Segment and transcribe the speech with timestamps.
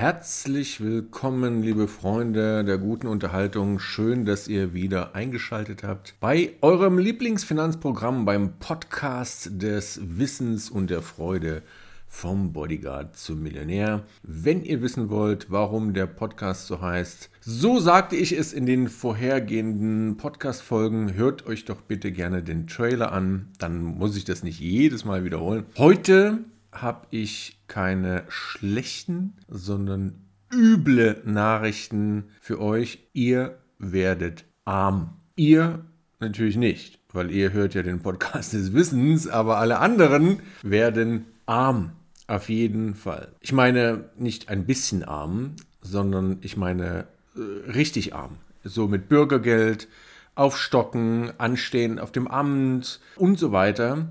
[0.00, 3.78] Herzlich willkommen, liebe Freunde der guten Unterhaltung.
[3.78, 11.02] Schön, dass ihr wieder eingeschaltet habt bei eurem Lieblingsfinanzprogramm, beim Podcast des Wissens und der
[11.02, 11.60] Freude
[12.08, 14.04] vom Bodyguard zum Millionär.
[14.22, 18.88] Wenn ihr wissen wollt, warum der Podcast so heißt, so sagte ich es in den
[18.88, 24.60] vorhergehenden Podcast-Folgen, hört euch doch bitte gerne den Trailer an, dann muss ich das nicht
[24.60, 25.66] jedes Mal wiederholen.
[25.76, 26.38] Heute
[26.72, 32.98] habe ich keine schlechten, sondern üble Nachrichten für euch.
[33.12, 35.16] Ihr werdet arm.
[35.36, 35.84] Ihr
[36.18, 41.92] natürlich nicht, weil ihr hört ja den Podcast des Wissens, aber alle anderen werden arm.
[42.26, 43.32] Auf jeden Fall.
[43.40, 48.36] Ich meine nicht ein bisschen arm, sondern ich meine äh, richtig arm.
[48.62, 49.88] So mit Bürgergeld,
[50.36, 54.10] aufstocken, anstehen auf dem Amt und so weiter.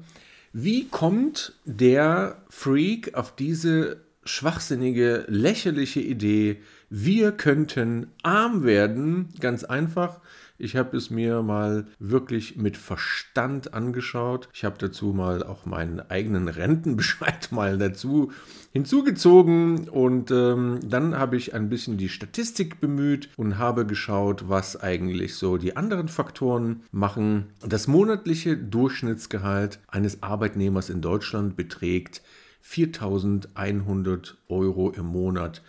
[0.53, 9.29] Wie kommt der Freak auf diese schwachsinnige, lächerliche Idee, wir könnten arm werden?
[9.39, 10.21] Ganz einfach.
[10.61, 14.49] Ich habe es mir mal wirklich mit Verstand angeschaut.
[14.53, 18.33] Ich habe dazu mal auch meinen eigenen Rentenbescheid mal dazu
[18.73, 24.79] hinzugezogen und ähm, dann habe ich ein bisschen die Statistik bemüht und habe geschaut, was
[24.79, 27.47] eigentlich so die anderen Faktoren machen.
[27.65, 32.21] Das monatliche Durchschnittsgehalt eines Arbeitnehmers in Deutschland beträgt
[32.61, 35.63] 4100 Euro im Monat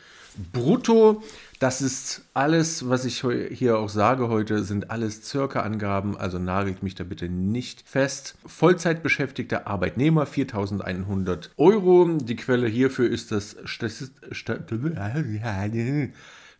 [0.52, 1.22] brutto.
[1.58, 6.82] Das ist alles, was ich hier auch sage heute, sind alles circa Angaben, also nagelt
[6.82, 8.36] mich da bitte nicht fest.
[8.46, 12.08] Vollzeitbeschäftigter Arbeitnehmer 4100 Euro.
[12.18, 14.14] Die Quelle hierfür ist das Statist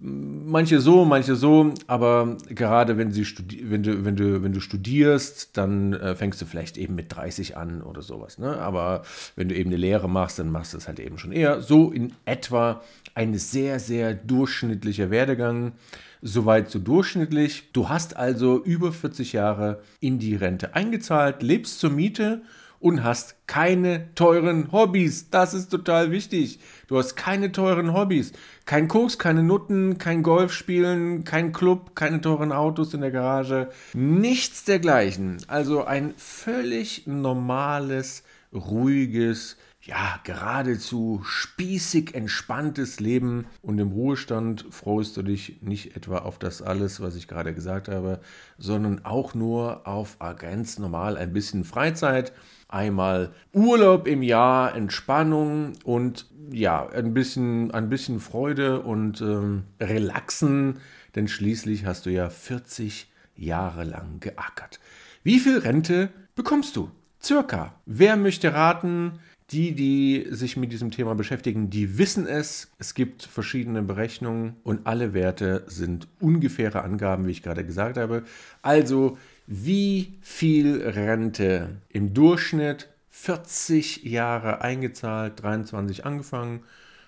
[0.02, 3.26] Manche so, manche so, aber gerade wenn, sie
[3.64, 7.58] wenn, du, wenn, du, wenn du studierst, dann äh, fängst du vielleicht eben mit 30
[7.58, 8.38] an oder sowas.
[8.38, 8.58] Ne?
[8.58, 9.04] Aber
[9.36, 11.62] wenn du eben eine Lehre machst, dann machst du es halt eben schon eher.
[11.62, 12.82] So in etwa
[13.14, 15.74] ein sehr, sehr durchschnittlicher Werdegang.
[16.22, 17.70] Soweit so durchschnittlich.
[17.74, 22.42] Du hast also über 40 Jahre in die Rente eingezahlt, lebst zur Miete
[22.80, 25.30] und hast keine teuren Hobbys.
[25.30, 26.60] Das ist total wichtig.
[26.88, 28.32] Du hast keine teuren Hobbys.
[28.66, 33.70] Kein Koks, keine Nutten, kein Golf spielen, kein Club, keine teuren Autos in der Garage.
[33.94, 35.38] Nichts dergleichen.
[35.48, 38.24] Also ein völlig normales,
[38.54, 43.48] ruhiges, ja, geradezu spießig entspanntes Leben.
[43.62, 47.88] Und im Ruhestand freust du dich nicht etwa auf das alles, was ich gerade gesagt
[47.88, 48.20] habe,
[48.58, 52.34] sondern auch nur auf ganz normal ein bisschen Freizeit.
[52.70, 60.80] Einmal Urlaub im Jahr, Entspannung und ja, ein bisschen, ein bisschen Freude und ähm, Relaxen,
[61.16, 64.80] denn schließlich hast du ja 40 Jahre lang geackert.
[65.24, 66.92] Wie viel Rente bekommst du?
[67.22, 67.74] Circa.
[67.86, 69.20] Wer möchte raten?
[69.52, 72.72] Die, die sich mit diesem Thema beschäftigen, die wissen es.
[72.78, 78.26] Es gibt verschiedene Berechnungen und alle Werte sind ungefähre Angaben, wie ich gerade gesagt habe.
[78.62, 79.18] Also,
[79.52, 86.62] wie viel Rente im Durchschnitt 40 Jahre eingezahlt, 23 angefangen,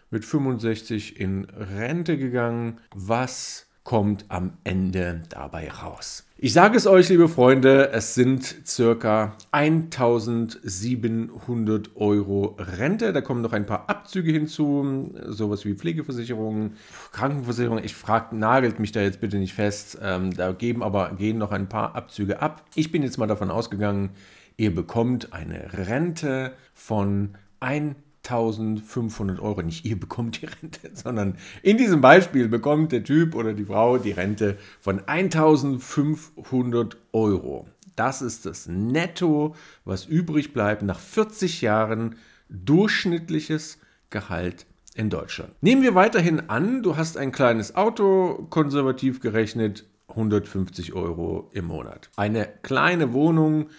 [0.09, 2.79] mit 65 in Rente gegangen.
[2.95, 6.25] Was kommt am Ende dabei raus.
[6.43, 13.13] Ich sage es euch, liebe Freunde, es sind circa 1700 Euro Rente.
[13.13, 16.71] Da kommen noch ein paar Abzüge hinzu, sowas wie Pflegeversicherung,
[17.11, 17.77] Krankenversicherung.
[17.83, 19.99] Ich frage, nagelt mich da jetzt bitte nicht fest.
[20.01, 22.65] Ähm, da geben aber gehen noch ein paar Abzüge ab.
[22.73, 24.09] Ich bin jetzt mal davon ausgegangen,
[24.57, 29.61] ihr bekommt eine Rente von 1000 1500 Euro.
[29.61, 33.97] Nicht ihr bekommt die Rente, sondern in diesem Beispiel bekommt der Typ oder die Frau
[33.97, 37.67] die Rente von 1500 Euro.
[37.95, 42.15] Das ist das Netto, was übrig bleibt nach 40 Jahren
[42.49, 43.79] durchschnittliches
[44.09, 44.65] Gehalt
[44.95, 45.53] in Deutschland.
[45.61, 52.09] Nehmen wir weiterhin an, du hast ein kleines Auto, konservativ gerechnet, 150 Euro im Monat.
[52.15, 53.69] Eine kleine Wohnung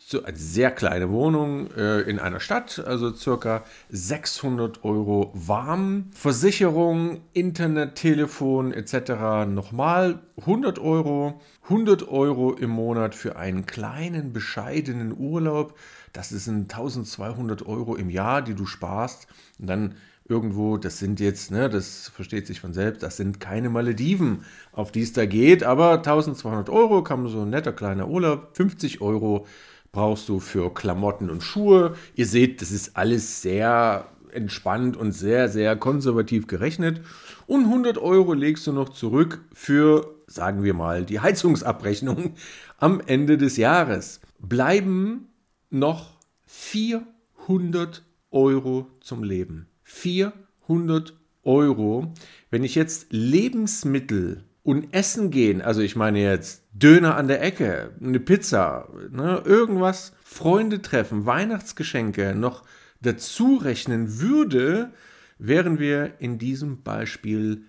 [0.00, 6.06] so eine sehr kleine Wohnung äh, in einer Stadt, also circa 600 Euro warm.
[6.12, 9.46] Versicherung, Internet, Telefon etc.
[9.46, 11.40] nochmal 100 Euro.
[11.64, 15.76] 100 Euro im Monat für einen kleinen, bescheidenen Urlaub.
[16.14, 19.26] Das sind 1200 Euro im Jahr, die du sparst.
[19.58, 19.94] Und dann
[20.28, 24.92] irgendwo, das sind jetzt, ne, das versteht sich von selbst, das sind keine Malediven, auf
[24.92, 29.46] die es da geht, aber 1200 Euro man so ein netter kleiner Urlaub, 50 Euro
[29.92, 31.94] brauchst du für Klamotten und Schuhe.
[32.14, 37.00] Ihr seht, das ist alles sehr entspannt und sehr, sehr konservativ gerechnet.
[37.46, 42.34] Und 100 Euro legst du noch zurück für, sagen wir mal, die Heizungsabrechnung
[42.78, 44.20] am Ende des Jahres.
[44.38, 45.28] Bleiben
[45.70, 49.66] noch 400 Euro zum Leben.
[49.84, 51.14] 400
[51.44, 52.12] Euro.
[52.50, 57.92] Wenn ich jetzt Lebensmittel und essen gehen, also ich meine jetzt Döner an der Ecke,
[58.02, 62.64] eine Pizza, ne, irgendwas, Freunde treffen, Weihnachtsgeschenke noch
[63.00, 64.92] dazu rechnen würde,
[65.38, 67.62] wären wir in diesem Beispiel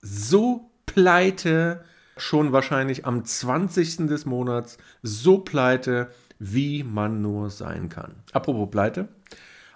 [0.00, 1.82] so pleite,
[2.16, 4.06] schon wahrscheinlich am 20.
[4.06, 8.14] des Monats, so pleite, wie man nur sein kann.
[8.30, 9.08] Apropos pleite,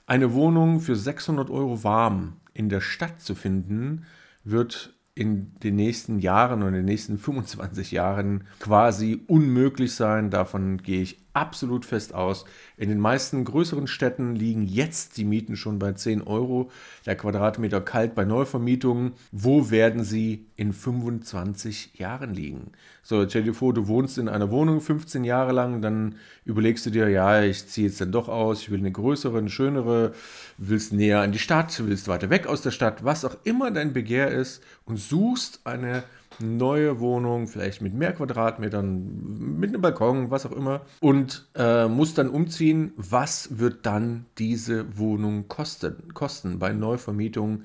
[0.07, 4.07] eine Wohnung für 600 Euro warm in der Stadt zu finden,
[4.45, 10.31] wird in den nächsten Jahren und in den nächsten 25 Jahren quasi unmöglich sein.
[10.31, 12.45] Davon gehe ich absolut fest aus.
[12.77, 16.71] In den meisten größeren Städten liegen jetzt die Mieten schon bei 10 Euro
[17.07, 19.13] der Quadratmeter kalt bei Neuvermietungen.
[19.31, 22.73] Wo werden sie in 25 Jahren liegen?
[23.03, 26.91] So, stell dir vor, du wohnst in einer Wohnung 15 Jahre lang, dann überlegst du
[26.91, 30.13] dir, ja, ich ziehe jetzt dann doch aus, ich will eine größere, eine schönere,
[30.59, 33.93] willst näher an die Stadt, willst weiter weg aus der Stadt, was auch immer dein
[33.93, 36.05] Begehr ist und suchst eine
[36.41, 42.15] neue Wohnung, vielleicht mit mehr Quadratmetern, mit einem Balkon, was auch immer, und äh, muss
[42.15, 42.93] dann umziehen.
[42.97, 46.15] Was wird dann diese Wohnung kosten?
[46.15, 47.63] kosten bei Neuvermietung?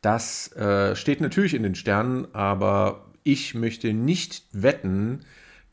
[0.00, 5.20] Das äh, steht natürlich in den Sternen, aber ich möchte nicht wetten,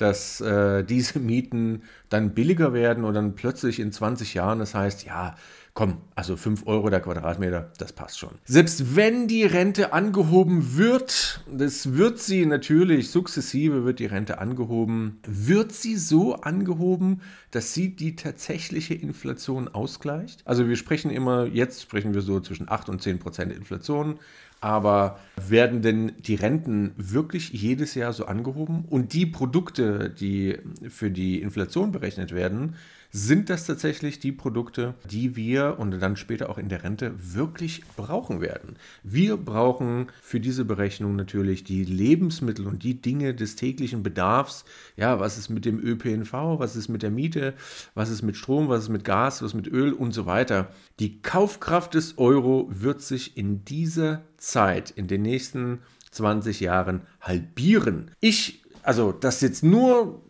[0.01, 5.05] dass äh, diese Mieten dann billiger werden und dann plötzlich in 20 Jahren, das heißt,
[5.05, 5.35] ja,
[5.73, 8.31] komm, also 5 Euro der Quadratmeter, das passt schon.
[8.43, 15.19] Selbst wenn die Rente angehoben wird, das wird sie natürlich, sukzessive wird die Rente angehoben,
[15.25, 20.41] wird sie so angehoben, dass sie die tatsächliche Inflation ausgleicht?
[20.45, 24.19] Also wir sprechen immer, jetzt sprechen wir so zwischen 8 und 10 Prozent Inflation.
[24.61, 28.85] Aber werden denn die Renten wirklich jedes Jahr so angehoben?
[28.89, 30.57] Und die Produkte, die
[30.89, 32.75] für die Inflation berechnet werden,
[33.11, 37.83] sind das tatsächlich die Produkte, die wir und dann später auch in der Rente wirklich
[37.95, 38.75] brauchen werden.
[39.03, 44.63] Wir brauchen für diese Berechnung natürlich die Lebensmittel und die Dinge des täglichen Bedarfs.
[44.95, 47.55] Ja, was ist mit dem ÖPNV, was ist mit der Miete,
[47.95, 50.69] was ist mit Strom, was ist mit Gas, was ist mit Öl und so weiter.
[50.99, 55.79] Die Kaufkraft des Euro wird sich in dieser Zeit, in den nächsten
[56.11, 58.11] 20 Jahren halbieren.
[58.19, 60.21] Ich, also das jetzt nur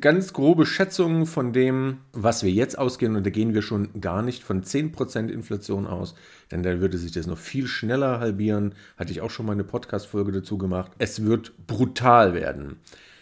[0.00, 4.22] ganz grobe Schätzungen von dem, was wir jetzt ausgehen, und da gehen wir schon gar
[4.22, 6.14] nicht von 10% Inflation aus,
[6.50, 8.74] denn dann würde sich das noch viel schneller halbieren.
[8.96, 10.92] Hatte ich auch schon mal eine Podcast-Folge dazu gemacht.
[10.98, 12.76] Es wird brutal werden.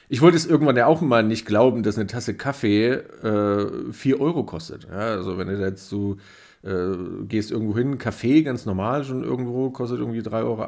[0.08, 4.20] Ich wollte es irgendwann ja auch mal nicht glauben, dass eine Tasse Kaffee äh, 4
[4.20, 4.86] Euro kostet.
[4.90, 6.18] Ja, also wenn du jetzt so
[6.62, 10.66] äh, gehst irgendwo hin, Kaffee ganz normal schon irgendwo, kostet irgendwie 3,80 Euro.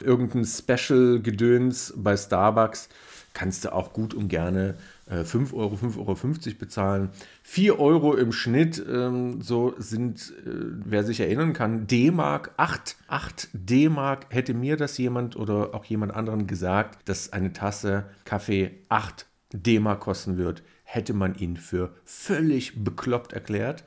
[0.00, 2.88] Irgendein Special-Gedöns bei Starbucks
[3.32, 4.74] kannst du auch gut und gerne
[5.10, 7.10] 5 äh, Euro, 5,50 Euro bezahlen.
[7.42, 10.50] 4 Euro im Schnitt, ähm, so sind, äh,
[10.84, 16.14] wer sich erinnern kann, D-Mark, 8, 8 D-Mark, hätte mir das jemand oder auch jemand
[16.14, 22.84] anderen gesagt, dass eine Tasse Kaffee 8 D-Mark kosten wird, hätte man ihn für völlig
[22.84, 23.84] bekloppt erklärt.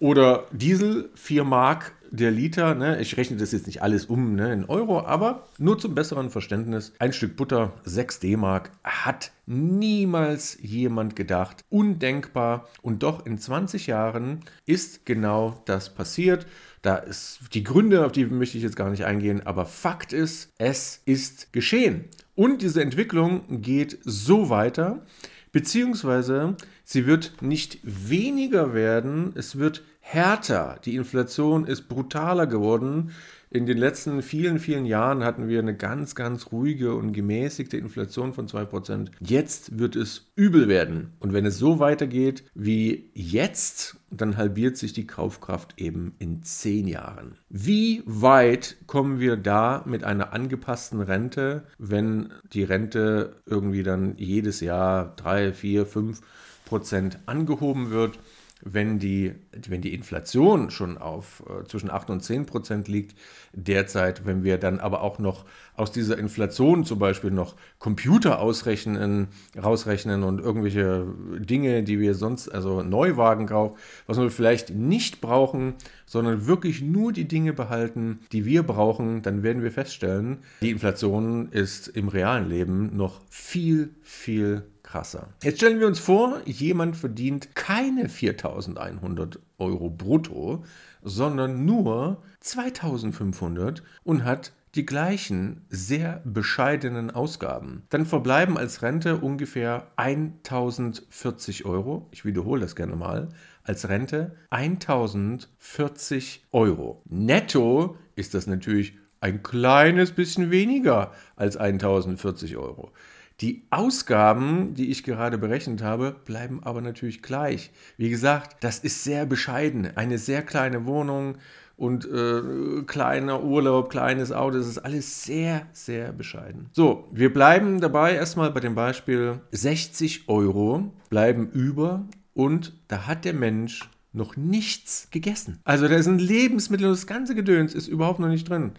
[0.00, 2.74] Oder Diesel, 4 Mark der Liter.
[2.74, 3.00] Ne?
[3.00, 6.92] Ich rechne das jetzt nicht alles um ne, in Euro, aber nur zum besseren Verständnis.
[6.98, 11.64] Ein Stück Butter, 6 D-Mark, hat niemals jemand gedacht.
[11.68, 12.66] Undenkbar.
[12.80, 16.46] Und doch in 20 Jahren ist genau das passiert.
[16.80, 20.50] Da ist die Gründe, auf die möchte ich jetzt gar nicht eingehen, aber Fakt ist,
[20.56, 22.06] es ist geschehen.
[22.34, 25.04] Und diese Entwicklung geht so weiter,
[25.52, 30.80] beziehungsweise sie wird nicht weniger werden, es wird härter.
[30.84, 33.12] Die Inflation ist brutaler geworden.
[33.52, 38.32] In den letzten vielen, vielen Jahren hatten wir eine ganz, ganz ruhige und gemäßigte Inflation
[38.32, 39.08] von 2%.
[39.18, 41.14] Jetzt wird es übel werden.
[41.18, 46.86] Und wenn es so weitergeht wie jetzt, dann halbiert sich die Kaufkraft eben in 10
[46.86, 47.34] Jahren.
[47.48, 54.60] Wie weit kommen wir da mit einer angepassten Rente, wenn die Rente irgendwie dann jedes
[54.60, 56.20] Jahr 3, 4, 5
[56.66, 58.20] Prozent angehoben wird?
[58.62, 59.34] Wenn die,
[59.68, 63.16] wenn die Inflation schon auf äh, zwischen 8 und 10 Prozent liegt,
[63.52, 65.44] derzeit, wenn wir dann aber auch noch
[65.76, 69.28] aus dieser Inflation zum Beispiel noch Computer ausrechnen,
[69.60, 71.06] rausrechnen und irgendwelche
[71.38, 73.76] Dinge, die wir sonst, also Neuwagen kaufen,
[74.06, 75.74] was wir vielleicht nicht brauchen,
[76.06, 81.48] sondern wirklich nur die Dinge behalten, die wir brauchen, dann werden wir feststellen, die Inflation
[81.50, 85.28] ist im realen Leben noch viel, viel krasser.
[85.42, 90.64] Jetzt stellen wir uns vor, jemand verdient keine 4100 Euro brutto,
[91.02, 97.82] sondern nur 2500 und hat die gleichen sehr bescheidenen Ausgaben.
[97.90, 102.08] Dann verbleiben als Rente ungefähr 1040 Euro.
[102.12, 103.28] Ich wiederhole das gerne mal.
[103.64, 107.02] Als Rente 1040 Euro.
[107.08, 112.92] Netto ist das natürlich ein kleines bisschen weniger als 1040 Euro.
[113.40, 117.70] Die Ausgaben, die ich gerade berechnet habe, bleiben aber natürlich gleich.
[117.96, 119.96] Wie gesagt, das ist sehr bescheiden.
[119.96, 121.36] Eine sehr kleine Wohnung
[121.78, 126.68] und äh, kleiner Urlaub, kleines Auto, das ist alles sehr, sehr bescheiden.
[126.72, 132.04] So, wir bleiben dabei erstmal bei dem Beispiel 60 Euro bleiben über
[132.34, 135.60] und da hat der Mensch noch nichts gegessen.
[135.64, 138.72] Also da sind Lebensmittel und das ganze Gedöns ist überhaupt noch nicht drin.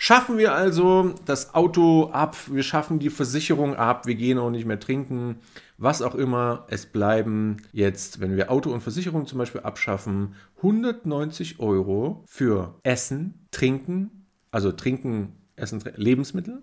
[0.00, 4.64] Schaffen wir also das Auto ab, wir schaffen die Versicherung ab, wir gehen auch nicht
[4.64, 5.40] mehr trinken,
[5.76, 6.66] was auch immer.
[6.68, 13.48] Es bleiben jetzt, wenn wir Auto und Versicherung zum Beispiel abschaffen, 190 Euro für Essen,
[13.50, 16.62] Trinken, also Trinken, Essen, Lebensmittel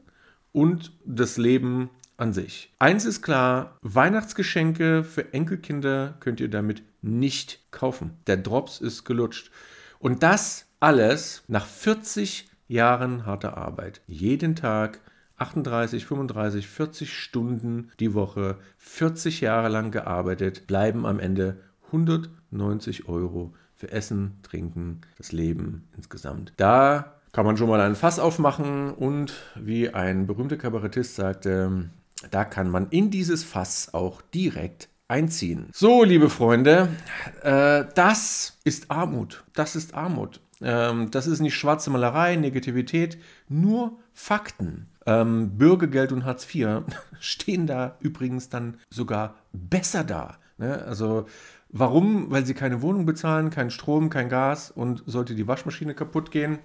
[0.54, 2.74] und das Leben an sich.
[2.80, 8.12] Eins ist klar, Weihnachtsgeschenke für Enkelkinder könnt ihr damit nicht kaufen.
[8.28, 9.52] Der Drops ist gelutscht.
[10.00, 12.55] Und das alles nach 40 Jahren.
[12.68, 14.02] Jahren harter Arbeit.
[14.08, 15.00] Jeden Tag
[15.38, 21.58] 38, 35, 40 Stunden die Woche, 40 Jahre lang gearbeitet, bleiben am Ende
[21.88, 26.54] 190 Euro für Essen, Trinken, das Leben insgesamt.
[26.58, 31.90] Da kann man schon mal ein Fass aufmachen und wie ein berühmter Kabarettist sagte,
[32.32, 35.68] da kann man in dieses Fass auch direkt einziehen.
[35.74, 36.90] So, liebe Freunde,
[37.44, 39.44] äh, das ist Armut.
[39.54, 40.40] Das ist Armut.
[40.62, 43.18] Ähm, das ist nicht schwarze Malerei, Negativität,
[43.50, 44.88] nur Fakten.
[45.06, 46.84] Ähm, Bürgergeld und Hartz IV
[47.20, 50.38] stehen da übrigens dann sogar besser da.
[50.58, 50.84] Ne?
[50.84, 51.28] Also
[51.70, 52.32] warum?
[52.32, 56.60] Weil sie keine Wohnung bezahlen, keinen Strom, kein Gas und sollte die Waschmaschine kaputt gehen.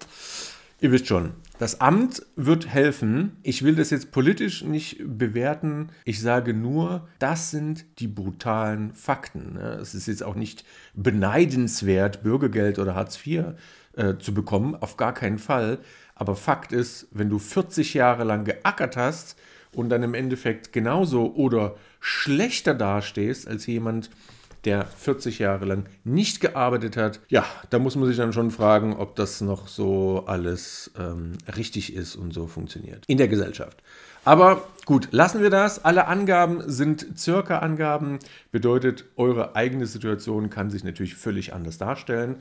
[0.83, 3.37] Ihr wisst schon, das Amt wird helfen.
[3.43, 5.89] Ich will das jetzt politisch nicht bewerten.
[6.05, 9.53] Ich sage nur, das sind die brutalen Fakten.
[9.53, 9.77] Ne?
[9.79, 13.53] Es ist jetzt auch nicht beneidenswert, Bürgergeld oder Hartz IV
[13.93, 15.77] äh, zu bekommen, auf gar keinen Fall.
[16.15, 19.37] Aber Fakt ist, wenn du 40 Jahre lang geackert hast
[19.75, 24.09] und dann im Endeffekt genauso oder schlechter dastehst als jemand,
[24.65, 28.95] der 40 Jahre lang nicht gearbeitet hat, ja, da muss man sich dann schon fragen,
[28.95, 33.81] ob das noch so alles ähm, richtig ist und so funktioniert in der Gesellschaft.
[34.23, 35.83] Aber gut, lassen wir das.
[35.83, 38.19] Alle Angaben sind circa Angaben,
[38.51, 42.35] bedeutet, eure eigene Situation kann sich natürlich völlig anders darstellen.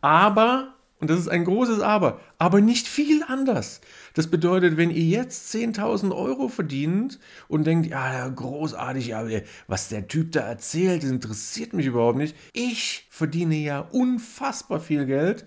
[0.00, 3.82] Aber und das ist ein großes Aber, aber nicht viel anders.
[4.14, 9.26] Das bedeutet, wenn ihr jetzt 10.000 Euro verdient und denkt, ja, großartig, ja,
[9.68, 12.34] was der Typ da erzählt, das interessiert mich überhaupt nicht.
[12.54, 15.44] Ich verdiene ja unfassbar viel Geld.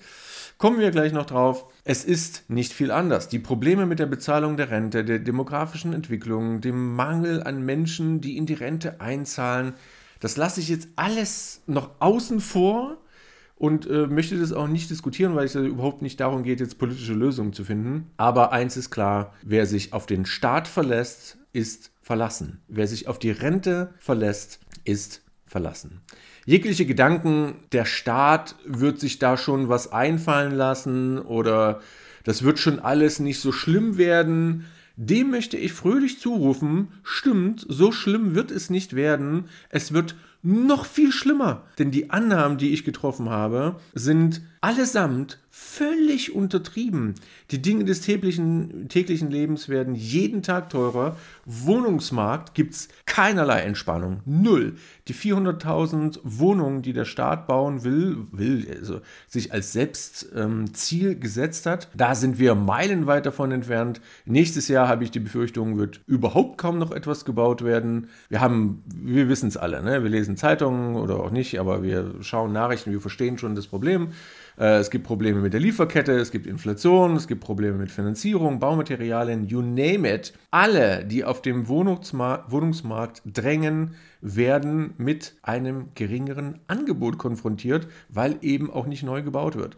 [0.60, 1.66] Kommen wir gleich noch drauf.
[1.84, 3.28] Es ist nicht viel anders.
[3.28, 8.38] Die Probleme mit der Bezahlung der Rente, der demografischen Entwicklung, dem Mangel an Menschen, die
[8.38, 9.74] in die Rente einzahlen,
[10.20, 12.98] das lasse ich jetzt alles noch außen vor
[13.60, 16.80] und äh, möchte das auch nicht diskutieren, weil es ja überhaupt nicht darum geht, jetzt
[16.80, 18.10] politische Lösungen zu finden.
[18.18, 22.62] Aber eins ist klar, wer sich auf den Staat verlässt, ist verlassen.
[22.70, 26.02] Wer sich auf die Rente verlässt, ist verlassen.
[26.46, 31.82] Jegliche Gedanken, der Staat wird sich da schon was einfallen lassen oder
[32.24, 37.92] das wird schon alles nicht so schlimm werden, dem möchte ich fröhlich zurufen, stimmt, so
[37.92, 41.64] schlimm wird es nicht werden, es wird noch viel schlimmer.
[41.78, 47.16] Denn die Annahmen, die ich getroffen habe, sind allesamt völlig untertrieben.
[47.52, 51.18] Die Dinge des täglichen, täglichen Lebens werden jeden Tag teurer.
[51.46, 54.22] Wohnungsmarkt gibt es keinerlei Entspannung.
[54.26, 54.76] Null.
[55.08, 61.66] Die 400.000 Wohnungen, die der Staat bauen will, will also sich als Selbstziel ähm, gesetzt
[61.66, 64.02] hat, da sind wir meilenweit davon entfernt.
[64.26, 68.10] Nächstes Jahr habe ich die Befürchtung, wird überhaupt kaum noch etwas gebaut werden.
[68.30, 70.04] Wir haben, wir wissen es alle, ne?
[70.04, 74.10] wir lesen Zeitungen oder auch nicht, aber wir schauen Nachrichten, wir verstehen schon das Problem.
[74.58, 78.60] Äh, es gibt Probleme mit der Lieferkette, es gibt Inflation, es gibt Probleme mit Finanzierung,
[78.60, 80.34] Baumaterialien, you name it.
[80.52, 88.70] Alle, die auf dem Wohnungsmarkt, Wohnungsmarkt drängen, werden mit einem geringeren Angebot konfrontiert, weil eben
[88.70, 89.78] auch nicht neu gebaut wird.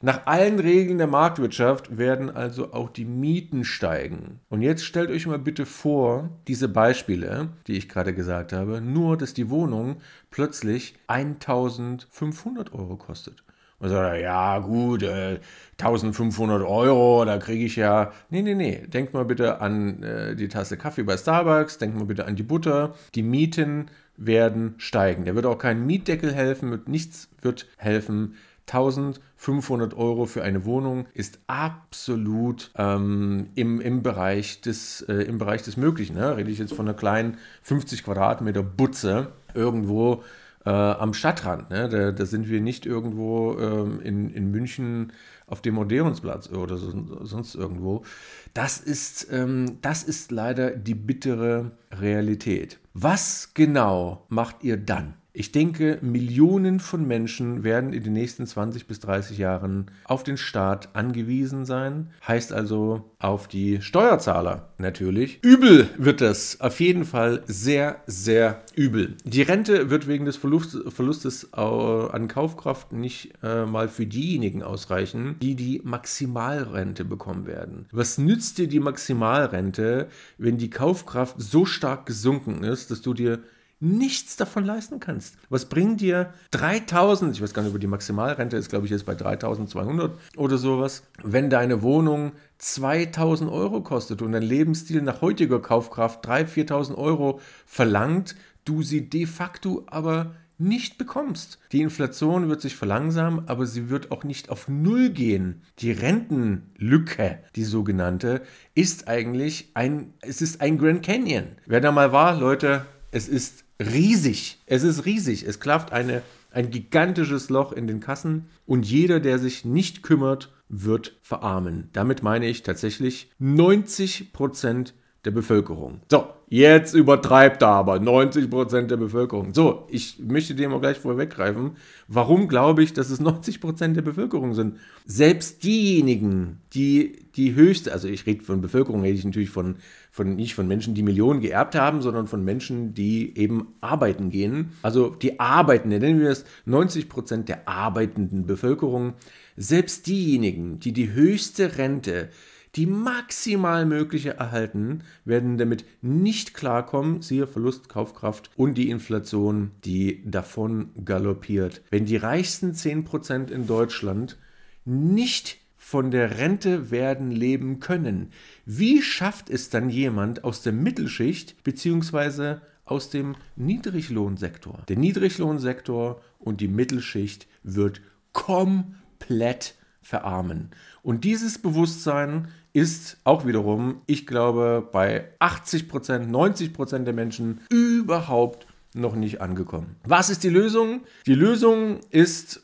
[0.00, 4.38] Nach allen Regeln der Marktwirtschaft werden also auch die Mieten steigen.
[4.48, 9.16] Und jetzt stellt euch mal bitte vor, diese Beispiele, die ich gerade gesagt habe, nur
[9.16, 9.96] dass die Wohnung
[10.30, 13.42] plötzlich 1500 Euro kostet.
[13.80, 15.38] Und sagt, ja gut, äh,
[15.78, 18.12] 1500 Euro, da kriege ich ja...
[18.28, 22.04] Nee, nee, nee, denkt mal bitte an äh, die Tasse Kaffee bei Starbucks, denkt mal
[22.04, 22.94] bitte an die Butter.
[23.14, 23.86] Die Mieten
[24.16, 25.24] werden steigen.
[25.24, 28.34] Der wird auch kein Mietdeckel helfen, nichts wird helfen.
[28.68, 35.62] 1500 Euro für eine Wohnung ist absolut ähm, im, im, Bereich des, äh, im Bereich
[35.62, 36.16] des Möglichen.
[36.16, 36.36] Ne?
[36.36, 40.22] Rede ich jetzt von einer kleinen 50 Quadratmeter Butze irgendwo
[40.64, 41.70] äh, am Stadtrand.
[41.70, 41.88] Ne?
[41.88, 45.12] Da, da, sind wir nicht irgendwo ähm, in, in München
[45.46, 48.04] auf dem Odeonsplatz oder so, sonst irgendwo.
[48.52, 52.78] Das ist, ähm, das ist leider die bittere Realität.
[52.92, 55.14] Was genau macht ihr dann?
[55.38, 60.36] Ich denke, Millionen von Menschen werden in den nächsten 20 bis 30 Jahren auf den
[60.36, 62.10] Staat angewiesen sein.
[62.26, 65.38] Heißt also auf die Steuerzahler natürlich.
[65.44, 66.60] Übel wird das.
[66.60, 69.14] Auf jeden Fall sehr, sehr übel.
[69.22, 75.54] Die Rente wird wegen des Verlustes an Kaufkraft nicht äh, mal für diejenigen ausreichen, die
[75.54, 77.86] die Maximalrente bekommen werden.
[77.92, 83.38] Was nützt dir die Maximalrente, wenn die Kaufkraft so stark gesunken ist, dass du dir
[83.80, 85.36] nichts davon leisten kannst.
[85.48, 89.06] Was bringt dir 3000, ich weiß gar nicht, über die Maximalrente ist, glaube ich, jetzt
[89.06, 95.60] bei 3200 oder sowas, wenn deine Wohnung 2000 Euro kostet und dein Lebensstil nach heutiger
[95.60, 101.60] Kaufkraft 3.000, 4.000 Euro verlangt, du sie de facto aber nicht bekommst.
[101.70, 105.62] Die Inflation wird sich verlangsamen, aber sie wird auch nicht auf Null gehen.
[105.78, 108.42] Die Rentenlücke, die sogenannte,
[108.74, 111.44] ist eigentlich ein, es ist ein Grand Canyon.
[111.66, 114.58] Wer da mal war, Leute, es ist riesig.
[114.66, 115.44] Es ist riesig.
[115.44, 120.52] Es klafft eine, ein gigantisches Loch in den Kassen und jeder, der sich nicht kümmert,
[120.68, 121.88] wird verarmen.
[121.92, 124.94] Damit meine ich tatsächlich 90 Prozent
[125.28, 126.00] der Bevölkerung.
[126.10, 129.52] So, jetzt übertreibt er aber 90 Prozent der Bevölkerung.
[129.52, 131.72] So, ich möchte dem auch gleich vorweggreifen.
[132.06, 134.78] Warum glaube ich, dass es 90 Prozent der Bevölkerung sind?
[135.04, 139.76] Selbst diejenigen, die die höchste, also ich rede von Bevölkerung, rede ich natürlich von,
[140.10, 144.70] von nicht von Menschen, die Millionen geerbt haben, sondern von Menschen, die eben arbeiten gehen.
[144.80, 149.12] Also die Arbeitenden, nennen wir es 90 Prozent der arbeitenden Bevölkerung.
[149.58, 152.30] Selbst diejenigen, die die höchste Rente
[152.74, 160.22] die maximal mögliche erhalten, werden damit nicht klarkommen, siehe Verlust Kaufkraft und die Inflation, die
[160.24, 161.82] davon galoppiert.
[161.90, 164.36] Wenn die reichsten 10% in Deutschland
[164.84, 168.30] nicht von der Rente werden leben können,
[168.66, 172.56] wie schafft es dann jemand aus der Mittelschicht bzw.
[172.84, 174.82] aus dem Niedriglohnsektor?
[174.88, 178.02] Der Niedriglohnsektor und die Mittelschicht wird
[178.32, 179.77] komplett
[180.08, 180.70] verarmen.
[181.02, 187.60] Und dieses Bewusstsein ist auch wiederum, ich glaube, bei 80 Prozent, 90 Prozent der Menschen
[187.68, 189.96] überhaupt noch nicht angekommen.
[190.04, 191.02] Was ist die Lösung?
[191.26, 192.62] Die Lösung ist,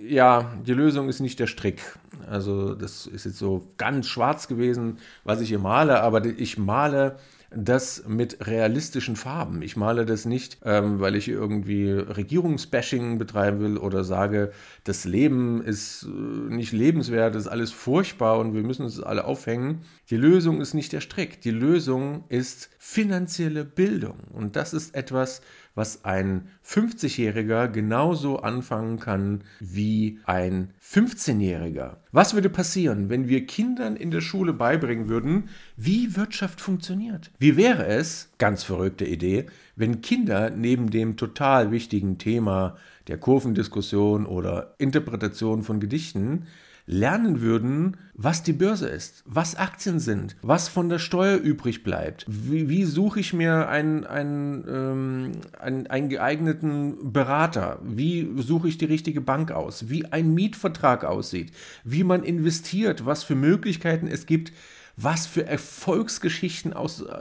[0.00, 1.82] ja, die Lösung ist nicht der Strick.
[2.28, 7.18] Also das ist jetzt so ganz schwarz gewesen, was ich hier male, aber ich male
[7.50, 9.62] das mit realistischen Farben.
[9.62, 14.52] Ich male das nicht, ähm, weil ich irgendwie Regierungsbashing betreiben will oder sage,
[14.84, 19.82] das Leben ist äh, nicht lebenswert, ist alles furchtbar und wir müssen uns alle aufhängen.
[20.10, 21.40] Die Lösung ist nicht der Strick.
[21.40, 24.18] Die Lösung ist finanzielle Bildung.
[24.32, 25.40] Und das ist etwas,
[25.74, 31.96] was ein 50-Jähriger genauso anfangen kann wie ein 15-Jähriger.
[32.12, 37.30] Was würde passieren, wenn wir Kindern in der Schule beibringen würden, wie Wirtschaft funktioniert?
[37.38, 42.76] Wie wäre es, ganz verrückte Idee, wenn Kinder neben dem total wichtigen Thema
[43.08, 46.46] der Kurvendiskussion oder Interpretation von Gedichten
[46.86, 52.26] lernen würden, was die Börse ist, was Aktien sind, was von der Steuer übrig bleibt.
[52.28, 57.80] Wie, wie suche ich mir einen, einen, ähm, einen, einen geeigneten Berater?
[57.82, 59.88] Wie suche ich die richtige Bank aus?
[59.88, 61.52] Wie ein Mietvertrag aussieht?
[61.84, 63.06] Wie man investiert?
[63.06, 64.52] Was für Möglichkeiten es gibt,
[64.96, 66.72] was für Erfolgsgeschichten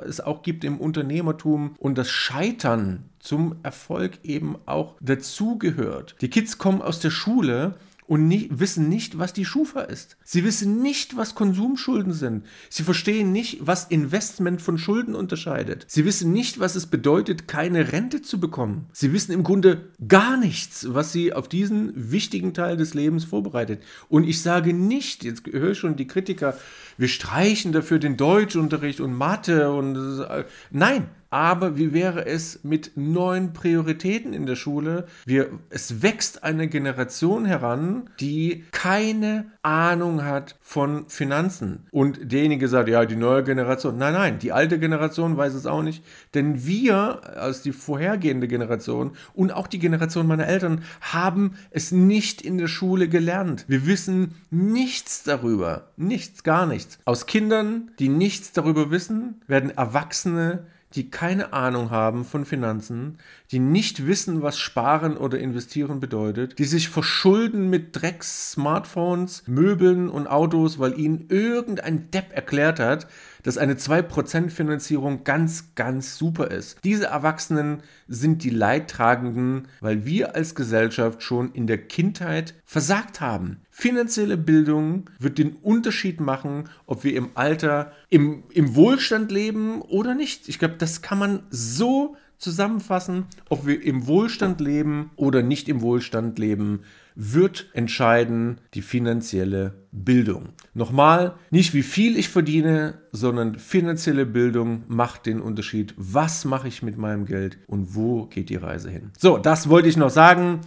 [0.05, 6.15] es auch gibt im Unternehmertum und das Scheitern zum Erfolg eben auch dazugehört.
[6.21, 7.75] Die Kids kommen aus der Schule
[8.13, 10.17] und nicht, wissen nicht, was die Schufa ist.
[10.23, 12.45] Sie wissen nicht, was Konsumschulden sind.
[12.69, 15.85] Sie verstehen nicht, was Investment von Schulden unterscheidet.
[15.87, 18.85] Sie wissen nicht, was es bedeutet, keine Rente zu bekommen.
[18.91, 23.81] Sie wissen im Grunde gar nichts, was sie auf diesen wichtigen Teil des Lebens vorbereitet.
[24.09, 26.55] Und ich sage nicht, jetzt höre ich schon die Kritiker,
[26.99, 32.91] wir streichen dafür den Deutschunterricht und Mathe und äh, nein, aber wie wäre es mit
[32.95, 35.07] neuen Prioritäten in der Schule?
[35.25, 41.87] Wir, es wächst eine Generation heran, die keine Ahnung hat von Finanzen.
[41.89, 43.97] Und derjenige sagt, ja, die neue Generation.
[43.97, 46.03] Nein, nein, die alte Generation weiß es auch nicht.
[46.35, 52.43] Denn wir, als die vorhergehende Generation und auch die Generation meiner Eltern, haben es nicht
[52.43, 53.65] in der Schule gelernt.
[53.67, 55.87] Wir wissen nichts darüber.
[55.97, 56.99] Nichts, gar nichts.
[57.05, 63.17] Aus Kindern, die nichts darüber wissen, werden Erwachsene, die keine Ahnung haben von Finanzen,
[63.51, 70.09] die nicht wissen, was Sparen oder Investieren bedeutet, die sich verschulden mit Drecks, Smartphones, Möbeln
[70.09, 73.07] und Autos, weil ihnen irgendein Depp erklärt hat,
[73.43, 76.77] dass eine 2% Finanzierung ganz, ganz super ist.
[76.83, 83.61] Diese Erwachsenen sind die Leidtragenden, weil wir als Gesellschaft schon in der Kindheit versagt haben.
[83.69, 90.15] Finanzielle Bildung wird den Unterschied machen, ob wir im Alter im, im Wohlstand leben oder
[90.15, 90.47] nicht.
[90.47, 95.81] Ich glaube, das kann man so zusammenfassen, ob wir im Wohlstand leben oder nicht im
[95.81, 96.81] Wohlstand leben,
[97.15, 100.49] wird entscheiden die finanzielle Bildung.
[100.73, 105.93] Nochmal, nicht wie viel ich verdiene, sondern finanzielle Bildung macht den Unterschied.
[105.97, 109.11] Was mache ich mit meinem Geld und wo geht die Reise hin?
[109.17, 110.61] So, das wollte ich noch sagen.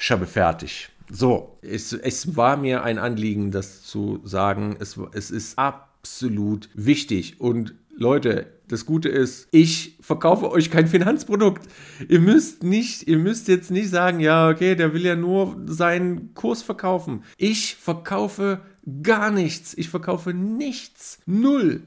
[0.00, 0.88] Ich habe fertig.
[1.10, 4.76] So, es, es war mir ein Anliegen, das zu sagen.
[4.80, 11.66] Es, es ist absolut wichtig und Leute, das Gute ist, ich verkaufe euch kein Finanzprodukt.
[12.08, 16.34] Ihr müsst nicht, ihr müsst jetzt nicht sagen, ja, okay, der will ja nur seinen
[16.34, 17.22] Kurs verkaufen.
[17.36, 18.60] Ich verkaufe
[19.02, 19.74] gar nichts.
[19.74, 21.20] Ich verkaufe nichts.
[21.26, 21.82] Null.